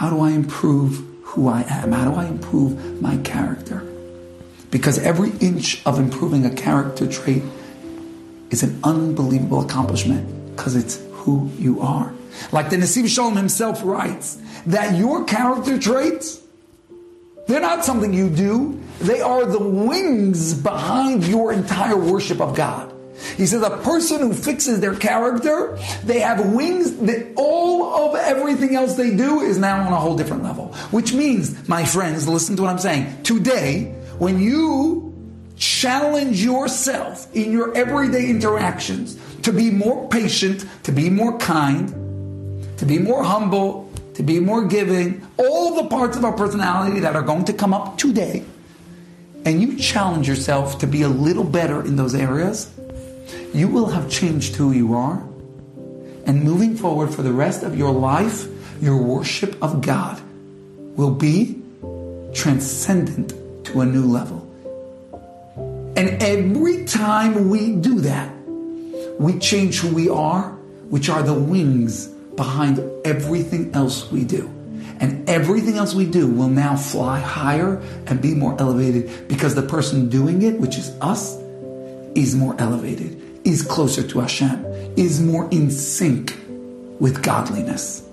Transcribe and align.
how 0.00 0.08
do 0.08 0.20
I 0.20 0.30
improve 0.30 1.04
who 1.24 1.48
I 1.48 1.60
am? 1.68 1.92
How 1.92 2.10
do 2.10 2.16
I 2.16 2.24
improve 2.24 3.02
my 3.02 3.18
character? 3.18 3.86
Because 4.70 4.98
every 4.98 5.28
inch 5.42 5.84
of 5.84 5.98
improving 5.98 6.46
a 6.46 6.54
character 6.54 7.06
trait 7.06 7.42
is 8.48 8.62
an 8.62 8.80
unbelievable 8.82 9.60
accomplishment 9.60 10.56
because 10.56 10.74
it's 10.74 10.98
who 11.12 11.50
you 11.58 11.82
are. 11.82 12.14
Like 12.50 12.70
the 12.70 12.76
Nesiv 12.76 13.08
Shalom 13.08 13.36
himself 13.36 13.82
writes, 13.84 14.38
that 14.64 14.96
your 14.96 15.24
character 15.24 15.78
traits, 15.78 16.40
they're 17.46 17.60
not 17.60 17.84
something 17.84 18.14
you 18.14 18.30
do, 18.30 18.80
they 19.00 19.20
are 19.20 19.44
the 19.44 19.62
wings 19.62 20.54
behind 20.54 21.26
your 21.26 21.52
entire 21.52 21.98
worship 21.98 22.40
of 22.40 22.56
God. 22.56 22.90
He 23.40 23.46
says 23.46 23.62
a 23.62 23.70
person 23.78 24.20
who 24.20 24.34
fixes 24.34 24.80
their 24.80 24.94
character, 24.94 25.78
they 26.04 26.20
have 26.20 26.52
wings 26.52 26.94
that 26.98 27.32
all 27.36 28.10
of 28.10 28.14
everything 28.16 28.76
else 28.76 28.96
they 28.96 29.16
do 29.16 29.40
is 29.40 29.56
now 29.56 29.80
on 29.80 29.90
a 29.94 29.96
whole 29.96 30.14
different 30.14 30.42
level. 30.42 30.74
Which 30.90 31.14
means, 31.14 31.66
my 31.66 31.86
friends, 31.86 32.28
listen 32.28 32.54
to 32.56 32.62
what 32.64 32.70
I'm 32.70 32.78
saying. 32.78 33.22
Today, 33.22 33.94
when 34.18 34.40
you 34.40 35.14
challenge 35.56 36.44
yourself 36.44 37.34
in 37.34 37.50
your 37.50 37.74
everyday 37.74 38.28
interactions 38.28 39.16
to 39.40 39.54
be 39.54 39.70
more 39.70 40.06
patient, 40.10 40.66
to 40.82 40.92
be 40.92 41.08
more 41.08 41.38
kind, 41.38 41.88
to 42.76 42.84
be 42.84 42.98
more 42.98 43.24
humble, 43.24 43.90
to 44.16 44.22
be 44.22 44.38
more 44.38 44.66
giving, 44.66 45.26
all 45.38 45.82
the 45.82 45.88
parts 45.88 46.14
of 46.14 46.26
our 46.26 46.32
personality 46.32 47.00
that 47.00 47.16
are 47.16 47.22
going 47.22 47.46
to 47.46 47.54
come 47.54 47.72
up 47.72 47.96
today, 47.96 48.44
and 49.46 49.62
you 49.62 49.78
challenge 49.78 50.28
yourself 50.28 50.78
to 50.80 50.86
be 50.86 51.00
a 51.00 51.08
little 51.08 51.44
better 51.44 51.82
in 51.82 51.96
those 51.96 52.14
areas, 52.14 52.70
you 53.52 53.68
will 53.68 53.86
have 53.86 54.10
changed 54.10 54.56
who 54.56 54.72
you 54.72 54.94
are. 54.94 55.22
And 56.26 56.42
moving 56.42 56.76
forward 56.76 57.12
for 57.12 57.22
the 57.22 57.32
rest 57.32 57.62
of 57.62 57.76
your 57.76 57.92
life, 57.92 58.46
your 58.80 58.96
worship 58.96 59.60
of 59.62 59.80
God 59.80 60.20
will 60.96 61.10
be 61.10 61.60
transcendent 62.34 63.34
to 63.66 63.80
a 63.80 63.86
new 63.86 64.04
level. 64.04 64.46
And 65.96 66.22
every 66.22 66.84
time 66.84 67.50
we 67.50 67.72
do 67.72 68.00
that, 68.00 68.32
we 69.18 69.38
change 69.38 69.80
who 69.80 69.94
we 69.94 70.08
are, 70.08 70.50
which 70.88 71.08
are 71.08 71.22
the 71.22 71.34
wings 71.34 72.06
behind 72.36 72.80
everything 73.04 73.74
else 73.74 74.10
we 74.10 74.24
do. 74.24 74.48
And 75.00 75.28
everything 75.28 75.76
else 75.76 75.94
we 75.94 76.06
do 76.06 76.26
will 76.26 76.48
now 76.48 76.76
fly 76.76 77.20
higher 77.20 77.82
and 78.06 78.20
be 78.20 78.34
more 78.34 78.54
elevated 78.58 79.28
because 79.28 79.54
the 79.54 79.62
person 79.62 80.08
doing 80.08 80.42
it, 80.42 80.58
which 80.58 80.76
is 80.76 80.90
us, 81.00 81.36
is 82.14 82.34
more 82.34 82.54
elevated, 82.58 83.20
is 83.44 83.62
closer 83.62 84.02
to 84.02 84.20
Hashem, 84.20 84.64
is 84.96 85.20
more 85.20 85.48
in 85.50 85.70
sync 85.70 86.36
with 86.98 87.22
godliness. 87.22 88.09